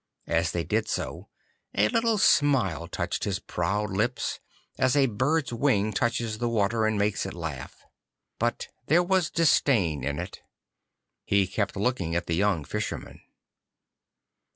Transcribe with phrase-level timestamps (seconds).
[0.25, 1.29] As they did so,
[1.75, 4.39] a little smile touched his proud lips,
[4.79, 7.85] as a bird's wing touches the water and makes it laugh.
[8.39, 10.41] But there was disdain in it.
[11.23, 13.21] He kept looking at the young Fisherman.